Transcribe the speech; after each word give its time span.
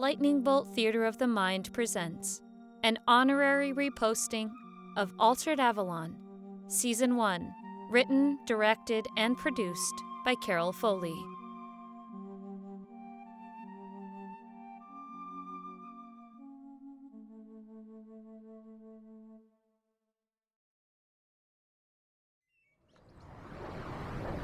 Lightning 0.00 0.40
Bolt 0.40 0.74
Theater 0.74 1.04
of 1.04 1.18
the 1.18 1.26
Mind 1.26 1.70
presents 1.74 2.40
an 2.82 2.98
honorary 3.06 3.74
reposting 3.74 4.50
of 4.96 5.12
Altered 5.18 5.60
Avalon, 5.60 6.16
Season 6.68 7.16
1, 7.16 7.52
written, 7.90 8.38
directed, 8.46 9.06
and 9.18 9.36
produced 9.36 9.92
by 10.24 10.34
Carol 10.36 10.72
Foley. 10.72 11.14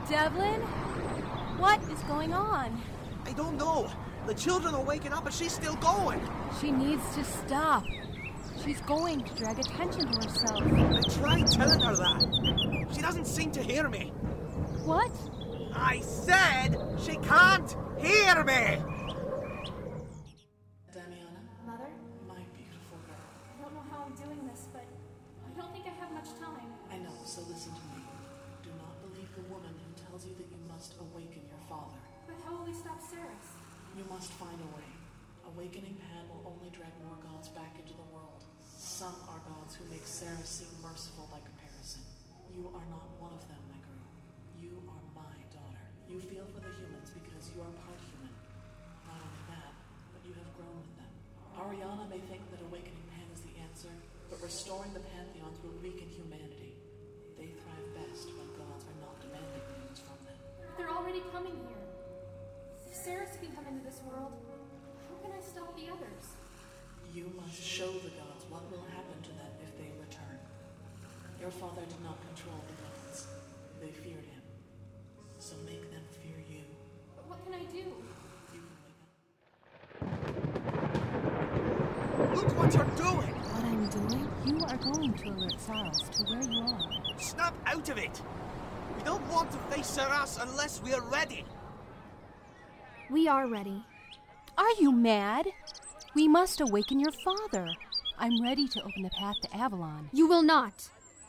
Devlin? 0.07 0.61
What 1.57 1.83
is 1.85 2.01
going 2.01 2.35
on? 2.35 2.79
I 3.25 3.33
don't 3.33 3.57
know. 3.57 3.91
The 4.27 4.35
children 4.35 4.75
are 4.75 4.83
waking 4.83 5.13
up 5.13 5.25
and 5.25 5.33
she's 5.33 5.53
still 5.53 5.77
going. 5.77 6.21
She 6.61 6.73
needs 6.73 7.15
to 7.15 7.23
stop. 7.23 7.85
She's 8.65 8.81
going 8.81 9.23
to 9.23 9.35
drag 9.35 9.61
attention 9.61 10.01
to 10.01 10.29
herself. 10.29 10.63
I 10.63 11.01
tried 11.21 11.47
telling 11.49 11.81
her 11.81 11.95
that. 11.95 12.89
She 12.93 13.01
doesn't 13.01 13.27
seem 13.27 13.53
to 13.53 13.63
hear 13.63 13.89
me. 13.89 14.13
What? 14.85 15.13
I 15.73 16.01
said 16.01 16.75
she 16.99 17.15
can't 17.19 17.71
hear 17.99 18.43
me. 18.43 18.83
Damiana, 20.91 21.43
Mother, 21.65 21.87
my 22.27 22.43
beautiful 22.51 22.99
girl. 23.07 23.23
I 23.23 23.63
don't 23.63 23.75
know 23.75 23.85
how 23.93 24.07
I'm 24.07 24.15
doing 24.17 24.43
this, 24.51 24.67
but 24.73 24.83
I 24.83 25.61
don't 25.61 25.73
think 25.73 25.87
I 25.87 25.95
have 26.01 26.11
much 26.11 26.35
time. 26.41 26.67
I 26.91 26.99
know, 26.99 27.15
so 27.25 27.43
listen 27.43 27.71
to 27.71 27.85
me. 27.95 28.03
Do 28.65 28.71
not 28.83 28.99
believe 29.07 29.29
the 29.37 29.47
woman 29.55 29.71
who 29.71 30.03
tells 30.03 30.27
you 30.27 30.35
that 30.35 30.51
you 30.51 30.59
must 30.67 30.95
awaken 30.99 31.47
your 31.47 31.63
father. 31.69 31.95
But 32.27 32.35
how 32.45 32.59
will 32.59 32.67
we 32.67 32.75
stop 32.75 33.01
Ceres? 33.01 33.56
You 33.97 34.05
must 34.13 34.29
find 34.37 34.61
a 34.61 34.71
way. 34.77 34.91
Awakening 35.57 35.97
Pan 35.97 36.29
will 36.29 36.45
only 36.53 36.69
drag 36.69 36.93
more 37.01 37.17
gods 37.17 37.49
back 37.57 37.81
into 37.81 37.97
the 37.97 38.05
world. 38.13 38.45
Some 38.61 39.17
are 39.25 39.41
gods 39.49 39.73
who 39.73 39.89
make 39.89 40.05
Sarah 40.05 40.45
seem 40.45 40.69
merciful 40.85 41.25
by 41.33 41.41
comparison. 41.41 42.05
You 42.53 42.69
are 42.77 42.85
not 42.93 43.09
one 43.17 43.33
of 43.33 43.41
them, 43.49 43.57
my 43.73 43.81
girl. 43.81 44.05
You 44.61 44.85
are 44.85 45.05
my 45.17 45.33
daughter. 45.49 45.81
You 46.13 46.21
feel 46.21 46.45
for 46.53 46.61
the 46.61 46.69
humans 46.77 47.09
because 47.17 47.49
you 47.57 47.65
are 47.65 47.73
part 47.89 47.97
human. 48.05 48.37
Not 49.09 49.17
only 49.17 49.45
that, 49.49 49.73
but 50.13 50.21
you 50.29 50.37
have 50.37 50.51
grown 50.61 50.77
with 50.77 50.93
them. 51.01 51.13
Ariana 51.57 52.05
may 52.13 52.21
think 52.29 52.45
that 52.53 52.61
awakening 52.69 53.09
Pan 53.17 53.33
is 53.33 53.41
the 53.49 53.57
answer, 53.65 53.97
but 54.29 54.45
restoring 54.45 54.93
the 54.93 55.09
pantheons 55.09 55.57
will 55.65 55.73
weaken 55.81 56.13
humanity. 56.13 56.77
They 57.41 57.49
thrive 57.65 57.89
best 57.97 58.29
when 58.29 58.61
gods 58.61 58.85
are 58.93 58.99
not 59.01 59.17
demanding 59.25 59.65
things 59.73 60.05
from 60.05 60.21
them. 60.29 60.37
They're 60.77 60.93
already 60.93 61.25
coming 61.33 61.57
here. 61.65 61.86
If 63.07 63.13
Ceres 63.13 63.39
can 63.41 63.55
come 63.55 63.67
into 63.69 63.85
this 63.85 64.01
world, 64.03 64.33
how 65.07 65.15
can 65.23 65.31
I 65.31 65.41
stop 65.41 65.77
the 65.77 65.87
others? 65.93 66.35
You 67.15 67.31
must 67.41 67.63
show 67.63 67.87
the 67.87 68.11
gods 68.19 68.45
what 68.51 68.69
will 68.69 68.83
happen 68.91 69.23
to 69.23 69.29
them 69.29 69.47
if 69.63 69.79
they 69.79 69.93
return. 69.95 70.39
Your 71.41 71.53
father 71.53 71.83
did 71.83 72.03
not 72.03 72.19
control 72.27 72.59
the 72.67 72.75
gods. 72.83 73.29
They 73.81 73.91
feared 73.91 74.27
him. 74.27 74.43
So 75.39 75.55
make 75.65 75.89
them 75.93 76.03
fear 76.19 76.35
you. 76.51 76.65
But 77.15 77.29
what 77.29 77.45
can 77.45 77.55
I 77.55 77.63
do? 77.71 77.87
You 78.51 78.65
can 78.67 78.67
wake 82.11 82.35
up. 82.35 82.43
Look 82.43 82.59
what 82.59 82.75
you're 82.75 82.97
doing. 82.97 83.35
What 83.55 83.65
I'm 83.71 83.87
doing? 83.87 84.27
You 84.47 84.59
are 84.67 84.79
going 84.79 85.15
to 85.15 85.29
alert 85.29 85.61
Saros 85.61 86.03
to 86.11 86.25
where 86.25 86.43
you 86.43 86.61
are. 86.61 87.21
Snap 87.21 87.55
out 87.67 87.89
of 87.89 87.99
it. 87.99 88.21
We 88.97 89.05
don't 89.05 89.25
want 89.31 89.53
to 89.53 89.59
face 89.71 89.97
Saras 89.97 90.43
unless 90.43 90.83
we 90.83 90.93
are 90.93 91.03
ready. 91.03 91.45
We 93.09 93.29
are 93.29 93.47
ready. 93.47 93.85
Are 94.59 94.73
you 94.81 94.91
mad? 94.91 95.47
We 96.15 96.27
must 96.27 96.61
awaken 96.61 96.99
your 96.99 97.13
father. 97.13 97.69
I'm 98.19 98.43
ready 98.43 98.67
to 98.69 98.83
open 98.83 99.03
the 99.03 99.11
path 99.11 99.37
to 99.43 99.57
Avalon. 99.57 100.11
You 100.13 100.27
will 100.27 100.43
not. 100.43 100.89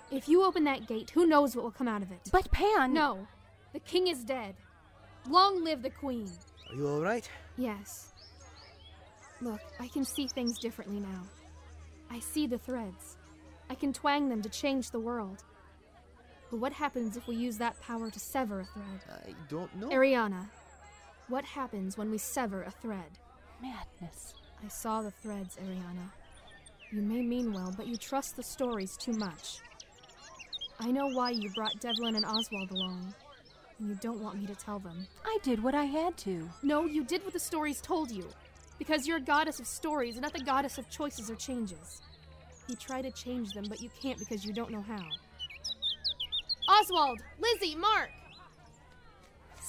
If 0.10 0.28
you 0.28 0.44
open 0.44 0.64
that 0.64 0.88
gate, 0.88 1.12
who 1.12 1.28
knows 1.28 1.56
what 1.56 1.64
will 1.64 1.72
come 1.72 1.88
out 1.88 2.02
of 2.02 2.12
it? 2.12 2.30
But 2.32 2.52
Pan. 2.52 2.94
No. 2.94 3.28
The 3.74 3.80
king 3.80 4.08
is 4.08 4.24
dead. 4.24 4.56
Long 5.30 5.64
live 5.64 5.84
the 5.84 5.90
queen. 5.90 6.32
Are 6.70 6.76
you 6.76 6.88
all 6.88 7.02
right? 7.02 7.30
Yes. 7.58 8.14
Look, 9.42 9.62
I 9.80 9.88
can 9.88 10.04
see 10.04 10.28
things 10.28 10.58
differently 10.58 11.00
now. 11.00 11.24
I 12.10 12.20
see 12.20 12.48
the 12.48 12.58
threads. 12.58 13.18
I 13.70 13.76
can 13.76 13.94
twang 13.94 14.30
them 14.30 14.42
to 14.42 14.50
change 14.50 14.90
the 14.90 15.00
world. 15.00 15.44
But 16.50 16.58
what 16.58 16.74
happens 16.74 17.18
if 17.18 17.28
we 17.28 17.36
use 17.36 17.58
that 17.58 17.80
power 17.82 18.10
to 18.10 18.20
sever 18.20 18.62
a 18.62 18.66
thread? 18.66 19.22
I 19.28 19.34
don't 19.50 19.76
know. 19.76 19.90
Ariana, 19.90 20.48
what 21.30 21.46
happens 21.46 21.98
when 21.98 22.10
we 22.10 22.18
sever 22.18 22.64
a 22.64 22.72
thread? 22.72 23.20
Madness. 23.62 24.34
I 24.64 24.68
saw 24.70 25.02
the 25.02 25.12
threads, 25.12 25.58
Ariana. 25.58 26.10
You 26.92 27.02
may 27.02 27.22
mean 27.22 27.52
well, 27.52 27.74
but 27.76 27.88
you 27.88 27.98
trust 27.98 28.36
the 28.36 28.44
stories 28.44 28.96
too 28.96 29.14
much. 29.14 29.60
I 30.80 30.92
know 30.92 31.08
why 31.10 31.32
you 31.32 31.52
brought 31.54 31.80
Devlin 31.82 32.16
and 32.16 32.26
Oswald 32.26 32.72
along, 32.72 33.14
and 33.80 33.90
you 33.90 33.96
don't 33.96 34.22
want 34.22 34.40
me 34.40 34.46
to 34.48 34.56
tell 34.56 34.80
them. 34.80 35.08
I 35.26 35.38
did 35.44 35.62
what 35.62 35.76
I 35.76 35.84
had 35.84 36.16
to. 36.20 36.48
No, 36.64 36.86
you 36.86 37.04
did 37.04 37.24
what 37.24 37.34
the 37.34 37.40
stories 37.40 37.82
told 37.82 38.10
you. 38.10 38.28
Because 38.80 39.08
you're 39.08 39.18
a 39.18 39.22
goddess 39.22 39.60
of 39.60 39.68
stories 39.68 40.16
and 40.16 40.22
not 40.22 40.34
the 40.34 40.44
goddess 40.44 40.78
of 40.78 40.90
choices 40.90 41.30
or 41.30 41.36
changes. 41.36 42.02
You 42.68 42.76
try 42.76 43.02
to 43.02 43.12
change 43.12 43.54
them, 43.54 43.66
but 43.68 43.82
you 43.82 43.90
can't 44.02 44.20
because 44.20 44.46
you 44.46 44.54
don't 44.54 44.72
know 44.72 44.84
how. 44.88 45.04
Oswald! 46.70 47.20
Lizzie! 47.40 47.76
Mark! 47.76 48.10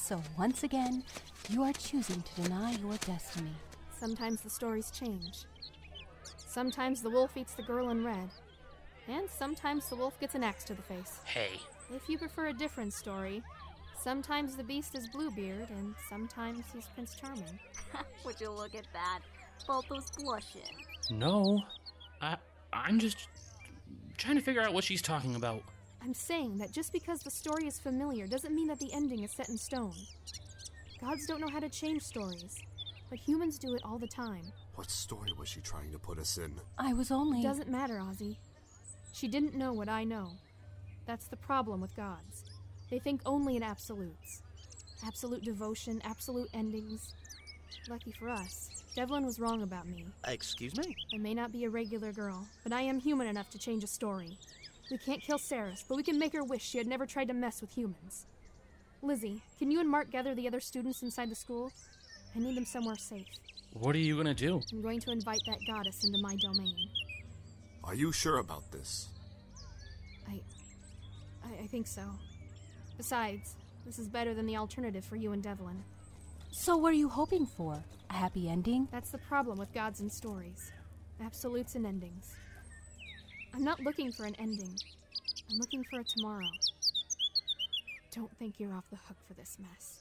So 0.08 0.22
once 0.38 0.62
again, 0.62 1.04
you 1.50 1.62
are 1.64 1.72
choosing 1.74 2.22
to 2.22 2.40
deny 2.40 2.72
your 2.76 2.96
destiny. 3.04 3.52
Sometimes 4.00 4.40
the 4.40 4.48
stories 4.48 4.90
change. 4.90 5.44
Sometimes 6.38 7.02
the 7.02 7.10
wolf 7.10 7.36
eats 7.36 7.52
the 7.52 7.62
girl 7.62 7.90
in 7.90 8.02
red. 8.02 8.30
And 9.06 9.28
sometimes 9.28 9.86
the 9.90 9.96
wolf 9.96 10.18
gets 10.18 10.34
an 10.34 10.42
axe 10.42 10.64
to 10.64 10.74
the 10.74 10.80
face. 10.80 11.20
Hey, 11.26 11.60
If 11.94 12.08
you 12.08 12.16
prefer 12.16 12.46
a 12.46 12.54
different 12.54 12.94
story, 12.94 13.42
sometimes 14.02 14.56
the 14.56 14.64
beast 14.64 14.96
is 14.96 15.06
Bluebeard 15.08 15.68
and 15.68 15.94
sometimes 16.08 16.64
he's 16.72 16.86
Prince 16.86 17.14
Charming. 17.14 17.58
Would 18.24 18.40
you 18.40 18.50
look 18.50 18.74
at 18.74 18.86
that? 18.94 19.18
Balto's 19.66 20.10
blushing. 20.12 20.62
no. 21.10 21.60
I 22.22 22.38
I'm 22.72 22.98
just 22.98 23.28
trying 24.16 24.36
to 24.36 24.42
figure 24.42 24.62
out 24.62 24.72
what 24.72 24.84
she's 24.84 25.02
talking 25.02 25.34
about. 25.34 25.62
I'm 26.02 26.14
saying 26.14 26.58
that 26.58 26.72
just 26.72 26.92
because 26.92 27.20
the 27.20 27.30
story 27.30 27.66
is 27.66 27.78
familiar 27.78 28.26
doesn't 28.26 28.54
mean 28.54 28.68
that 28.68 28.78
the 28.78 28.92
ending 28.92 29.24
is 29.24 29.32
set 29.32 29.48
in 29.48 29.58
stone. 29.58 29.94
Gods 31.00 31.26
don't 31.26 31.40
know 31.40 31.48
how 31.48 31.60
to 31.60 31.68
change 31.68 32.02
stories, 32.02 32.56
but 33.10 33.18
humans 33.18 33.58
do 33.58 33.74
it 33.74 33.82
all 33.84 33.98
the 33.98 34.06
time. 34.06 34.52
What 34.74 34.90
story 34.90 35.32
was 35.36 35.48
she 35.48 35.60
trying 35.60 35.92
to 35.92 35.98
put 35.98 36.18
us 36.18 36.38
in? 36.38 36.54
I 36.78 36.92
was 36.92 37.10
only. 37.10 37.40
It 37.40 37.44
doesn't 37.44 37.68
matter, 37.68 37.94
Ozzy. 37.94 38.36
She 39.12 39.28
didn't 39.28 39.54
know 39.54 39.72
what 39.72 39.88
I 39.88 40.04
know. 40.04 40.32
That's 41.06 41.26
the 41.26 41.36
problem 41.36 41.80
with 41.80 41.96
gods. 41.96 42.44
They 42.90 42.98
think 42.98 43.20
only 43.26 43.56
in 43.56 43.62
absolutes 43.62 44.42
absolute 45.06 45.44
devotion, 45.44 46.00
absolute 46.04 46.48
endings. 46.54 47.14
Lucky 47.88 48.12
for 48.12 48.28
us, 48.28 48.84
Devlin 48.94 49.24
was 49.24 49.38
wrong 49.38 49.62
about 49.62 49.86
me. 49.86 50.06
Excuse 50.26 50.76
me? 50.76 50.96
I 51.14 51.18
may 51.18 51.34
not 51.34 51.52
be 51.52 51.64
a 51.64 51.70
regular 51.70 52.12
girl, 52.12 52.46
but 52.64 52.72
I 52.72 52.82
am 52.82 52.98
human 52.98 53.28
enough 53.28 53.50
to 53.50 53.58
change 53.58 53.84
a 53.84 53.86
story. 53.86 54.38
We 54.90 54.98
can't 54.98 55.20
kill 55.20 55.38
Ceres, 55.38 55.84
but 55.86 55.96
we 55.96 56.02
can 56.02 56.18
make 56.18 56.32
her 56.32 56.42
wish 56.42 56.62
she 56.62 56.78
had 56.78 56.86
never 56.86 57.06
tried 57.06 57.28
to 57.28 57.34
mess 57.34 57.60
with 57.60 57.76
humans. 57.76 58.26
Lizzie, 59.02 59.42
can 59.58 59.70
you 59.70 59.80
and 59.80 59.88
Mark 59.88 60.10
gather 60.10 60.34
the 60.34 60.46
other 60.46 60.60
students 60.60 61.02
inside 61.02 61.30
the 61.30 61.34
school? 61.34 61.70
I 62.34 62.38
need 62.38 62.56
them 62.56 62.64
somewhere 62.64 62.96
safe. 62.96 63.26
What 63.74 63.94
are 63.94 63.98
you 63.98 64.16
gonna 64.16 64.34
do? 64.34 64.60
I'm 64.72 64.82
going 64.82 65.00
to 65.00 65.10
invite 65.10 65.42
that 65.46 65.58
goddess 65.66 66.04
into 66.04 66.18
my 66.18 66.36
domain. 66.36 66.88
Are 67.84 67.94
you 67.94 68.12
sure 68.12 68.38
about 68.38 68.70
this? 68.72 69.08
I, 70.26 70.40
I, 71.44 71.64
I 71.64 71.66
think 71.66 71.86
so. 71.86 72.02
Besides, 72.96 73.54
this 73.86 73.98
is 73.98 74.08
better 74.08 74.34
than 74.34 74.46
the 74.46 74.56
alternative 74.56 75.04
for 75.04 75.16
you 75.16 75.32
and 75.32 75.42
Devlin. 75.42 75.84
So 76.50 76.76
what 76.76 76.92
are 76.92 76.96
you 76.96 77.08
hoping 77.08 77.46
for? 77.46 77.82
A 78.10 78.14
happy 78.14 78.48
ending? 78.48 78.88
That's 78.90 79.10
the 79.10 79.18
problem 79.18 79.58
with 79.58 79.72
gods 79.72 80.00
and 80.00 80.10
stories 80.10 80.72
absolutes 81.20 81.74
and 81.74 81.86
endings. 81.86 82.36
I'm 83.54 83.64
not 83.64 83.80
looking 83.80 84.12
for 84.12 84.24
an 84.24 84.34
ending, 84.38 84.74
I'm 85.50 85.58
looking 85.58 85.84
for 85.84 86.00
a 86.00 86.04
tomorrow. 86.04 86.50
Don't 88.14 88.36
think 88.38 88.58
you're 88.58 88.72
off 88.74 88.88
the 88.90 88.96
hook 88.96 89.16
for 89.26 89.34
this 89.34 89.58
mess. 89.58 90.00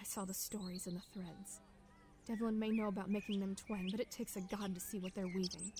I 0.00 0.04
saw 0.04 0.24
the 0.24 0.34
stories 0.34 0.86
and 0.86 0.96
the 0.96 1.02
threads. 1.12 1.60
Devlin 2.26 2.58
may 2.58 2.70
know 2.70 2.88
about 2.88 3.10
making 3.10 3.40
them 3.40 3.54
twang, 3.54 3.88
but 3.90 4.00
it 4.00 4.10
takes 4.10 4.36
a 4.36 4.40
god 4.40 4.74
to 4.74 4.80
see 4.80 4.98
what 4.98 5.14
they're 5.14 5.26
weaving. 5.26 5.72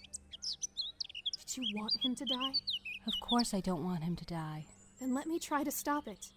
Did 1.39 1.57
you 1.57 1.77
want 1.77 1.93
him 2.03 2.15
to 2.15 2.25
die? 2.25 2.53
Of 3.07 3.13
course 3.21 3.55
I 3.55 3.61
don't 3.61 3.85
want 3.85 4.05
him 4.05 4.17
to 4.17 4.25
die. 4.25 4.67
Then 5.01 5.15
let 5.15 5.27
me 5.27 5.39
try 5.39 5.65
to 5.65 5.71
stop 5.71 6.07
it. 6.07 6.29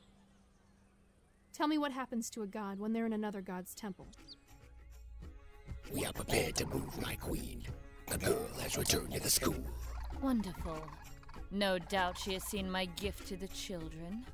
Tell 1.53 1.67
me 1.67 1.77
what 1.77 1.91
happens 1.91 2.29
to 2.31 2.41
a 2.41 2.47
god 2.47 2.79
when 2.79 2.93
they're 2.93 3.05
in 3.05 3.13
another 3.13 3.41
god's 3.41 3.75
temple. 3.75 4.07
We 5.93 6.05
are 6.05 6.13
prepared 6.13 6.55
to 6.57 6.65
move, 6.67 7.01
my 7.01 7.15
queen. 7.15 7.63
The 8.07 8.17
girl 8.17 8.47
has 8.61 8.77
returned 8.77 9.13
to 9.13 9.19
the 9.19 9.29
school. 9.29 9.63
Wonderful. 10.21 10.83
No 11.51 11.79
doubt 11.79 12.17
she 12.17 12.33
has 12.33 12.43
seen 12.43 12.69
my 12.69 12.85
gift 12.85 13.27
to 13.27 13.37
the 13.37 13.47
children. 13.47 14.25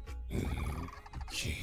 She. 1.32 1.58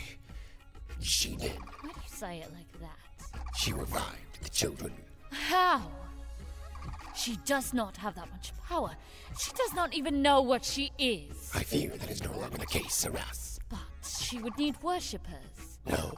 She 1.01 1.37
did. 1.37 1.59
Why 1.81 1.91
do 1.93 2.01
you 2.01 2.09
say 2.09 2.39
it 2.39 2.51
like 2.55 2.81
that? 2.81 3.41
She 3.57 3.73
revived 3.73 4.43
the 4.43 4.49
children 4.49 4.93
How? 5.31 5.83
She 7.15 7.37
does 7.45 7.75
not 7.75 7.97
have 7.99 8.15
that 8.15 8.31
much 8.31 8.53
power. 8.69 8.93
She 9.39 9.53
does 9.53 9.75
not 9.75 9.93
even 9.95 10.23
know 10.23 10.41
what 10.41 10.65
she 10.65 10.93
is. 10.99 11.51
I 11.55 11.63
fear 11.63 11.91
that 11.91 12.11
is 12.11 12.23
no 12.23 12.33
longer 12.39 12.59
the 12.59 12.67
case, 12.67 13.05
Saras. 13.05 13.59
But 13.69 13.79
she 14.19 14.39
would 14.39 14.57
need 14.57 14.83
worshippers. 14.83 15.79
No. 15.87 16.15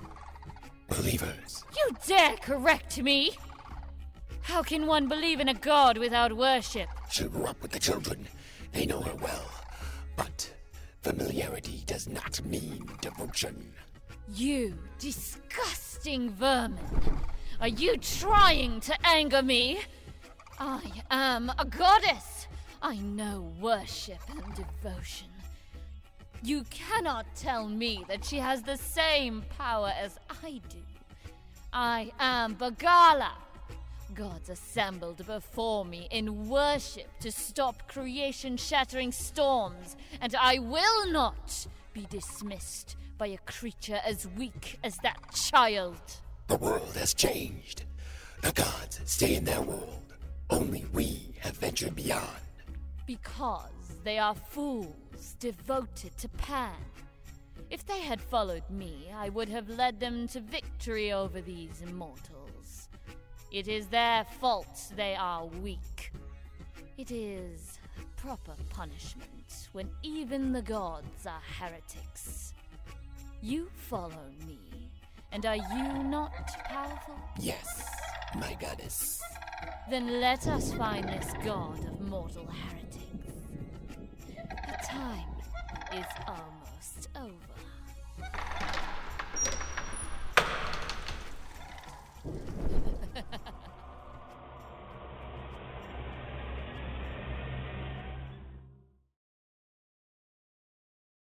Believers. 0.88 1.64
You 1.76 1.96
dare 2.06 2.36
correct 2.36 3.02
me? 3.02 3.32
How 4.44 4.62
can 4.62 4.86
one 4.86 5.08
believe 5.08 5.40
in 5.40 5.48
a 5.48 5.54
god 5.54 5.96
without 5.96 6.36
worship? 6.36 6.88
She 7.10 7.24
grew 7.24 7.46
up 7.46 7.60
with 7.62 7.72
the 7.72 7.78
children. 7.78 8.28
They 8.72 8.84
know 8.84 9.00
her 9.00 9.14
well. 9.14 9.50
But 10.16 10.52
familiarity 11.00 11.82
does 11.86 12.06
not 12.06 12.44
mean 12.44 12.88
devotion. 13.00 13.72
You 14.28 14.74
disgusting 14.98 16.28
vermin! 16.30 16.78
Are 17.58 17.68
you 17.68 17.96
trying 17.96 18.80
to 18.80 18.94
anger 19.06 19.42
me? 19.42 19.80
I 20.58 20.82
am 21.10 21.50
a 21.58 21.64
goddess. 21.64 22.46
I 22.82 22.96
know 22.96 23.50
worship 23.58 24.20
and 24.28 24.54
devotion. 24.54 25.28
You 26.42 26.64
cannot 26.64 27.24
tell 27.34 27.66
me 27.66 28.04
that 28.08 28.22
she 28.22 28.36
has 28.36 28.62
the 28.62 28.76
same 28.76 29.42
power 29.56 29.90
as 29.98 30.18
I 30.44 30.60
do. 30.68 30.84
I 31.72 32.12
am 32.20 32.56
Bagala. 32.56 33.30
Gods 34.14 34.48
assembled 34.48 35.26
before 35.26 35.84
me 35.84 36.06
in 36.12 36.48
worship 36.48 37.08
to 37.18 37.32
stop 37.32 37.88
creation 37.88 38.56
shattering 38.56 39.10
storms, 39.10 39.96
and 40.20 40.36
I 40.36 40.60
will 40.60 41.10
not 41.10 41.66
be 41.92 42.06
dismissed 42.10 42.96
by 43.18 43.28
a 43.28 43.38
creature 43.38 44.00
as 44.06 44.28
weak 44.38 44.78
as 44.84 44.96
that 44.98 45.18
child. 45.34 46.00
The 46.46 46.58
world 46.58 46.94
has 46.94 47.12
changed. 47.12 47.84
The 48.42 48.52
gods 48.52 49.00
stay 49.04 49.34
in 49.34 49.44
their 49.44 49.62
world. 49.62 50.14
Only 50.48 50.84
we 50.92 51.34
have 51.40 51.56
ventured 51.56 51.96
beyond. 51.96 52.28
Because 53.06 53.98
they 54.04 54.18
are 54.18 54.36
fools 54.36 55.34
devoted 55.40 56.16
to 56.18 56.28
Pan. 56.28 56.76
If 57.68 57.84
they 57.84 58.00
had 58.00 58.20
followed 58.20 58.68
me, 58.70 59.10
I 59.12 59.30
would 59.30 59.48
have 59.48 59.68
led 59.68 59.98
them 59.98 60.28
to 60.28 60.40
victory 60.40 61.12
over 61.12 61.40
these 61.40 61.82
immortals. 61.82 62.88
It 63.54 63.68
is 63.68 63.86
their 63.86 64.24
fault 64.24 64.90
they 64.96 65.14
are 65.14 65.46
weak. 65.46 66.10
It 66.98 67.12
is 67.12 67.78
proper 68.16 68.56
punishment 68.70 69.68
when 69.70 69.88
even 70.02 70.50
the 70.50 70.60
gods 70.60 71.24
are 71.24 71.40
heretics. 71.60 72.52
You 73.40 73.70
follow 73.76 74.26
me, 74.44 74.58
and 75.30 75.46
are 75.46 75.54
you 75.54 76.02
not 76.02 76.32
powerful? 76.64 77.14
Yes, 77.38 77.88
my 78.34 78.54
goddess. 78.54 79.22
Then 79.88 80.20
let 80.20 80.48
us 80.48 80.72
find 80.72 81.04
this 81.08 81.32
god 81.44 81.78
of 81.78 82.00
mortal 82.00 82.48
heretics. 82.48 83.36
The 84.66 84.84
time 84.84 85.30
is 85.92 86.06
almost 86.26 87.08
over. 87.14 87.54